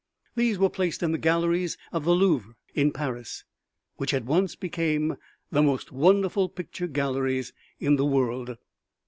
[0.35, 3.43] These were placed in the galleries of the Louvre in Paris,
[3.97, 5.15] which at once became
[5.51, 8.57] the most wonderful picture galleries in the world.